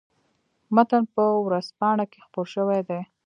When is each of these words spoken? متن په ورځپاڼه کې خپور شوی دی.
متن 0.75 1.03
په 1.13 1.23
ورځپاڼه 1.45 2.05
کې 2.11 2.19
خپور 2.25 2.47
شوی 2.53 2.81
دی. 2.89 3.01